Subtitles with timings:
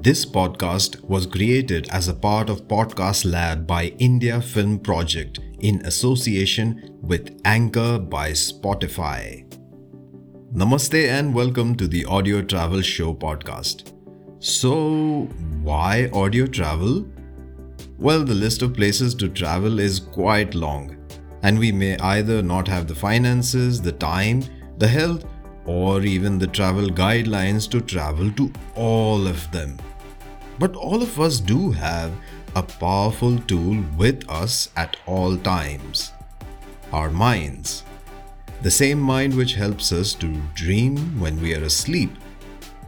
[0.00, 5.84] This podcast was created as a part of Podcast Lab by India Film Project in
[5.84, 9.44] association with Anchor by Spotify.
[10.54, 13.92] Namaste and welcome to the Audio Travel Show podcast.
[14.38, 15.22] So,
[15.64, 17.04] why audio travel?
[17.98, 20.96] Well, the list of places to travel is quite long,
[21.42, 24.44] and we may either not have the finances, the time,
[24.78, 25.24] the health,
[25.68, 29.76] or even the travel guidelines to travel to all of them.
[30.58, 32.10] But all of us do have
[32.56, 36.12] a powerful tool with us at all times
[36.92, 37.84] our minds.
[38.62, 42.10] The same mind which helps us to dream when we are asleep.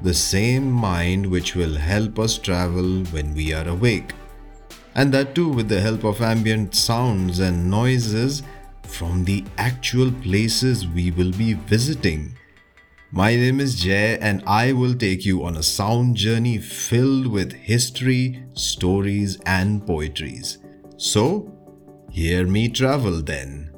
[0.00, 4.14] The same mind which will help us travel when we are awake.
[4.94, 8.42] And that too with the help of ambient sounds and noises
[8.84, 12.34] from the actual places we will be visiting.
[13.12, 17.52] My name is Jay, and I will take you on a sound journey filled with
[17.52, 20.58] history, stories, and poetries.
[20.96, 21.50] So,
[22.08, 23.72] hear me travel then.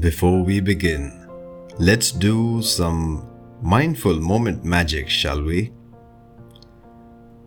[0.00, 1.28] Before we begin,
[1.78, 3.28] let's do some
[3.60, 5.72] mindful moment magic, shall we?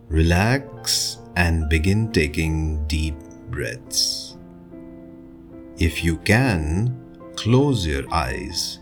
[0.06, 3.16] Relax and begin taking deep
[3.50, 4.36] breaths.
[5.78, 6.96] If you can,
[7.36, 8.80] close your eyes.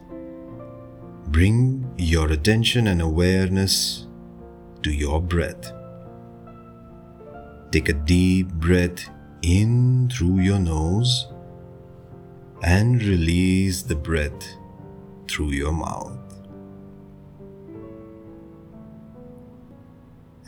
[1.28, 4.06] Bring your attention and awareness
[4.82, 5.72] to your breath.
[7.72, 9.10] Take a deep breath
[9.42, 11.26] in through your nose
[12.62, 14.56] and release the breath
[15.28, 16.18] through your mouth.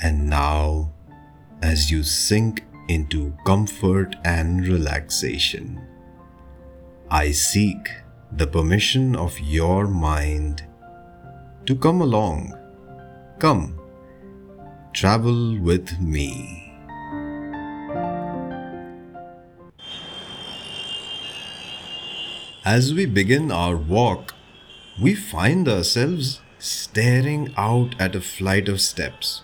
[0.03, 0.93] And now,
[1.63, 5.81] as you sink into comfort and relaxation.
[7.11, 7.91] I seek
[8.33, 10.65] the permission of your mind
[11.67, 12.55] to come along.
[13.39, 13.79] Come,
[14.93, 16.63] travel with me.
[22.65, 24.35] As we begin our walk,
[25.01, 29.43] we find ourselves staring out at a flight of steps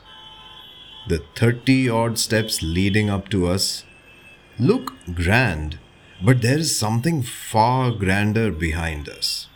[1.09, 3.85] the 30 odd steps leading up to us
[4.59, 5.79] look grand,
[6.25, 9.49] but there is something far grander behind us.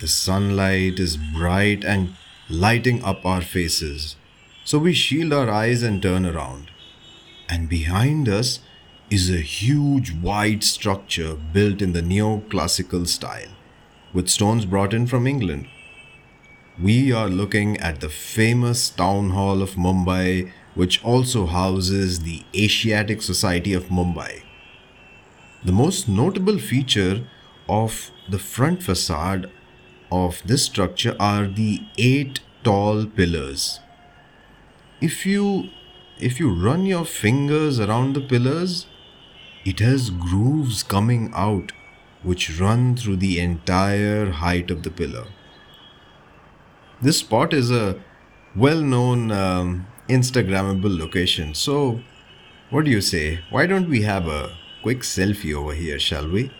[0.00, 2.14] The sunlight is bright and
[2.48, 4.16] lighting up our faces,
[4.64, 6.70] so we shield our eyes and turn around.
[7.48, 8.60] And behind us
[9.10, 13.50] is a huge white structure built in the neoclassical style,
[14.12, 15.68] with stones brought in from England
[16.80, 23.22] we are looking at the famous town hall of Mumbai, which also houses the Asiatic
[23.22, 24.42] Society of Mumbai.
[25.64, 27.26] The most notable feature
[27.66, 29.50] of the front facade
[30.12, 33.80] of this structure are the eight tall pillars.
[35.00, 35.70] If you
[36.18, 38.86] if you run your fingers around the pillars,
[39.64, 41.72] it has grooves coming out
[42.22, 45.26] which run through the entire height of the pillar.
[47.02, 48.00] This spot is a
[48.54, 51.54] well known um, Instagrammable location.
[51.54, 52.00] So,
[52.70, 53.40] what do you say?
[53.50, 56.52] Why don't we have a quick selfie over here, shall we?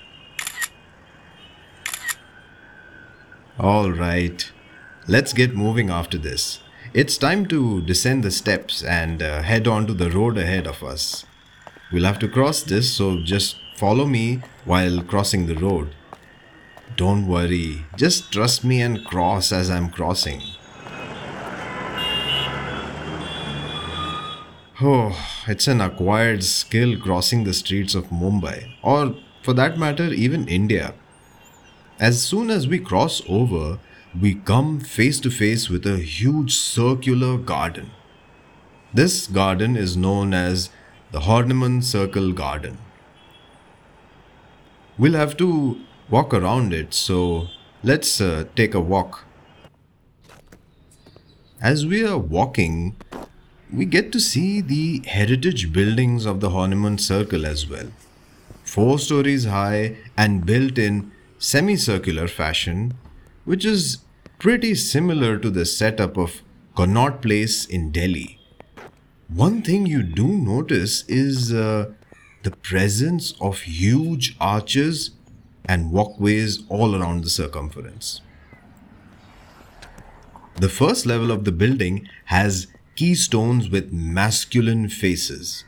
[3.58, 4.52] All right,
[5.08, 6.60] let's get moving after this.
[6.92, 10.82] It's time to descend the steps and uh, head on to the road ahead of
[10.82, 11.24] us.
[11.90, 15.94] We'll have to cross this, so just follow me while crossing the road.
[16.96, 20.40] Don't worry, just trust me and cross as I'm crossing.
[24.80, 25.14] Oh,
[25.46, 30.94] it's an acquired skill crossing the streets of Mumbai, or for that matter, even India.
[32.00, 33.78] As soon as we cross over,
[34.18, 37.90] we come face to face with a huge circular garden.
[38.94, 40.70] This garden is known as
[41.12, 42.78] the Horniman Circle Garden.
[44.96, 47.48] We'll have to walk around it, so
[47.82, 49.24] let's uh, take a walk.
[51.60, 52.96] As we are walking,
[53.72, 57.88] we get to see the heritage buildings of the Horniman Circle as well.
[58.62, 62.94] Four stories high and built in semicircular fashion,
[63.44, 63.98] which is
[64.38, 66.42] pretty similar to the setup of
[66.76, 68.38] Connaught Place in Delhi.
[69.28, 71.92] One thing you do notice is uh,
[72.44, 75.10] the presence of huge arches
[75.66, 78.22] and walkways all around the circumference.
[80.58, 85.64] The first level of the building has keystones with masculine faces.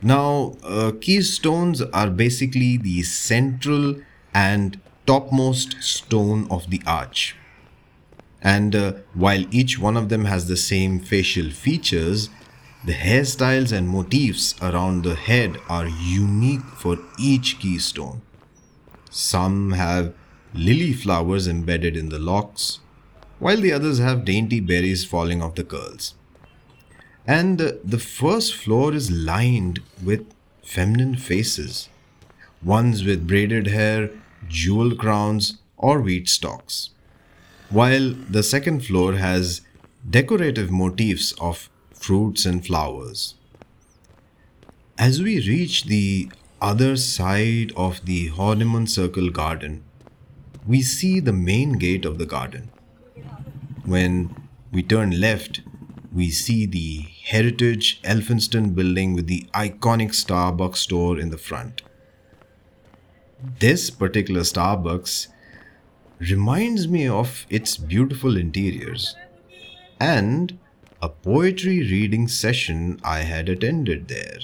[0.00, 3.96] Now, uh, keystones are basically the central
[4.32, 7.34] and topmost stone of the arch.
[8.42, 12.28] And uh, while each one of them has the same facial features,
[12.84, 18.20] the hairstyles and motifs around the head are unique for each keystone.
[19.16, 20.12] Some have
[20.54, 22.80] lily flowers embedded in the locks,
[23.38, 26.14] while the others have dainty berries falling off the curls.
[27.24, 30.26] And the first floor is lined with
[30.64, 31.88] feminine faces,
[32.60, 34.10] ones with braided hair,
[34.48, 36.90] jewel crowns, or wheat stalks,
[37.70, 39.60] while the second floor has
[40.10, 43.36] decorative motifs of fruits and flowers.
[44.98, 46.32] As we reach the
[46.64, 49.84] other side of the Horniman Circle garden,
[50.66, 52.70] we see the main gate of the garden.
[53.84, 54.34] When
[54.72, 55.60] we turn left,
[56.10, 61.82] we see the heritage Elphinstone building with the iconic Starbucks store in the front.
[63.58, 65.26] This particular Starbucks
[66.18, 69.14] reminds me of its beautiful interiors
[70.00, 70.58] and
[71.02, 74.38] a poetry reading session I had attended there.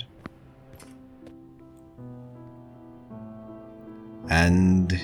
[4.31, 4.97] And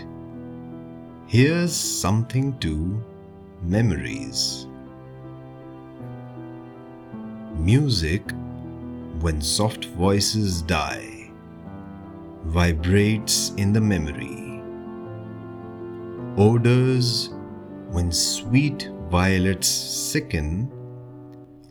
[1.26, 3.02] here's something to
[3.62, 4.68] memories.
[7.56, 8.22] Music
[9.20, 11.30] when soft voices die
[12.44, 14.62] vibrates in the memory.
[16.36, 17.30] Odors
[17.90, 20.70] when sweet violets sicken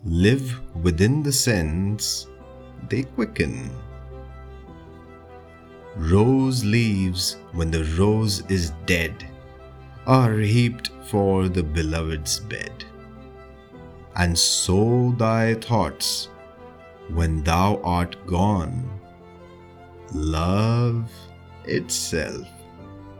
[0.04, 2.26] live within the sense
[2.90, 3.70] they quicken.
[5.96, 9.26] Rose leaves when the rose is dead
[10.06, 12.84] are heaped for the beloved's bed.
[14.14, 16.28] And so thy thoughts,
[17.08, 18.88] when thou art gone,
[20.12, 21.10] love
[21.64, 22.46] itself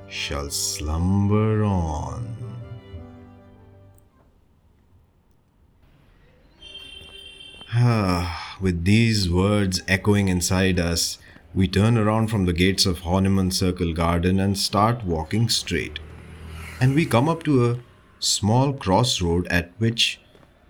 [0.08, 2.36] shall slumber on.
[7.74, 11.18] Ah, with these words echoing inside us,
[11.56, 15.98] we turn around from the gates of Horniman Circle Garden and start walking straight.
[16.82, 17.78] And we come up to a
[18.18, 20.20] small crossroad at which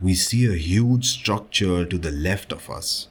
[0.00, 3.08] we see a huge structure to the left of us.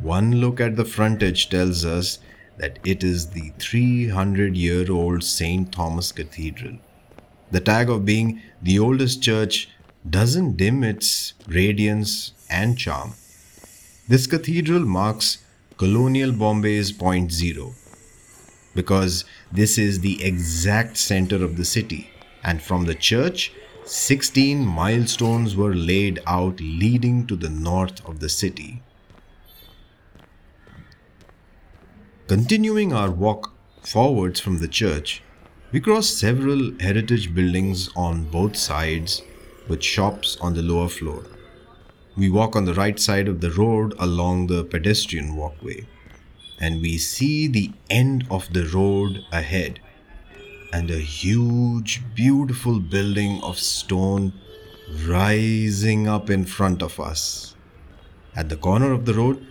[0.00, 2.20] One look at the frontage tells us
[2.58, 5.72] that it is the 300 year old St.
[5.72, 6.78] Thomas Cathedral.
[7.50, 9.68] The tag of being the oldest church
[10.08, 13.14] doesn't dim its radiance and charm.
[14.06, 15.38] This cathedral marks
[15.76, 17.74] colonial Bombay's point zero
[18.74, 22.10] because this is the exact center of the city,
[22.42, 23.52] and from the church,
[23.84, 28.82] 16 milestones were laid out leading to the north of the city.
[32.26, 33.52] Continuing our walk
[33.82, 35.22] forwards from the church,
[35.72, 39.22] we cross several heritage buildings on both sides
[39.68, 41.24] with shops on the lower floor.
[42.16, 45.86] We walk on the right side of the road along the pedestrian walkway,
[46.58, 49.80] and we see the end of the road ahead
[50.72, 54.32] and a huge, beautiful building of stone
[55.06, 57.54] rising up in front of us.
[58.34, 59.46] At the corner of the road,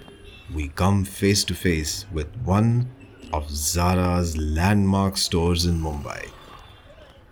[0.53, 2.89] we come face to face with one
[3.31, 6.29] of Zara's landmark stores in Mumbai.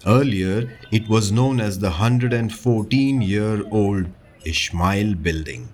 [0.06, 4.08] Earlier, it was known as the 114 year old
[4.46, 5.70] Ismail Building.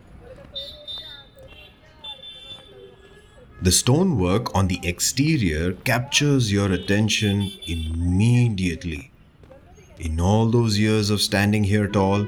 [3.61, 9.11] The stonework on the exterior captures your attention immediately.
[9.97, 12.25] In all those years of standing here tall,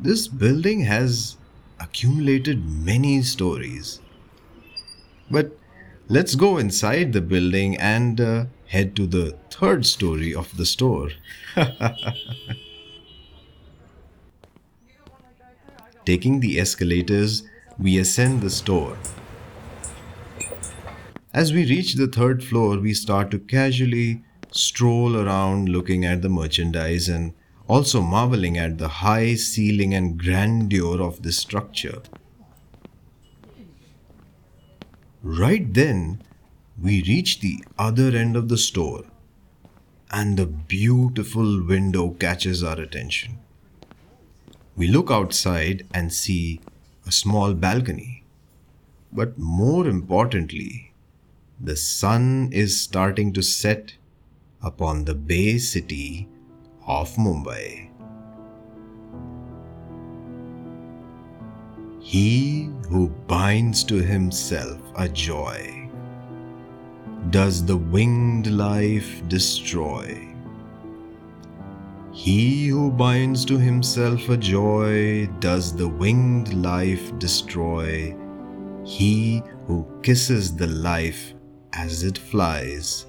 [0.00, 1.36] this building has
[1.78, 4.00] accumulated many stories.
[5.30, 5.56] But
[6.08, 11.10] let's go inside the building and uh, head to the third story of the store.
[16.04, 17.42] Taking the escalators,
[17.78, 18.96] we ascend the store.
[21.32, 26.28] As we reach the third floor, we start to casually stroll around looking at the
[26.28, 27.32] merchandise and
[27.68, 32.02] also marveling at the high ceiling and grandeur of this structure.
[35.22, 36.22] Right then,
[36.82, 39.04] we reach the other end of the store,
[40.10, 43.38] and the beautiful window catches our attention.
[44.76, 46.60] We look outside and see
[47.06, 48.24] a small balcony.
[49.12, 50.92] But more importantly,
[51.60, 53.94] the sun is starting to set
[54.62, 56.28] upon the bay city
[56.86, 57.88] of Mumbai.
[62.00, 65.88] He who binds to himself a joy,
[67.30, 70.29] does the winged life destroy.
[72.22, 78.14] He who binds to himself a joy does the winged life destroy.
[78.84, 81.32] He who kisses the life
[81.72, 83.06] as it flies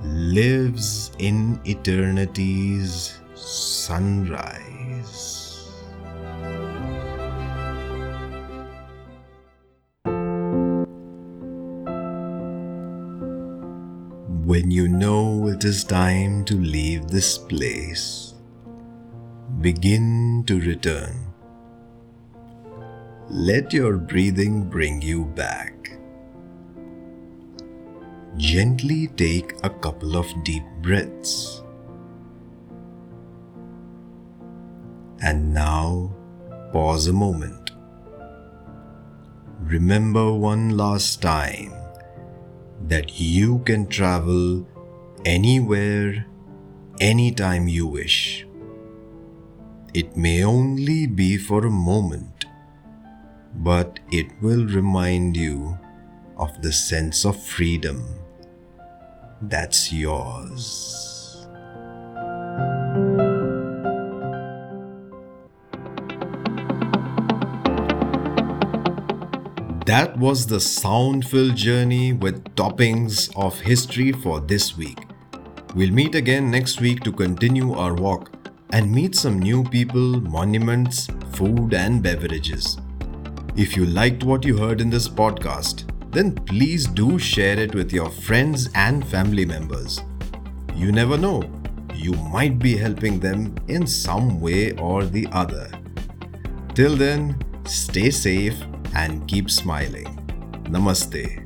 [0.00, 5.35] lives in eternity's sunrise.
[14.56, 18.32] When you know it is time to leave this place,
[19.60, 21.34] begin to return.
[23.28, 25.98] Let your breathing bring you back.
[28.38, 31.62] Gently take a couple of deep breaths.
[35.20, 36.16] And now
[36.72, 37.72] pause a moment.
[39.60, 41.74] Remember one last time
[42.88, 44.66] that you can travel
[45.24, 46.26] anywhere,
[47.00, 48.46] anytime you wish.
[49.94, 52.44] It may only be for a moment,
[53.54, 55.78] but it will remind you
[56.36, 58.04] of the sense of freedom
[59.42, 61.05] that's yours.
[69.86, 74.98] That was the sound filled journey with toppings of history for this week.
[75.76, 78.32] We'll meet again next week to continue our walk
[78.70, 82.78] and meet some new people, monuments, food, and beverages.
[83.54, 87.92] If you liked what you heard in this podcast, then please do share it with
[87.92, 90.00] your friends and family members.
[90.74, 91.48] You never know,
[91.94, 95.70] you might be helping them in some way or the other.
[96.74, 98.60] Till then, stay safe
[98.96, 100.08] and keep smiling.
[100.72, 101.45] Namaste.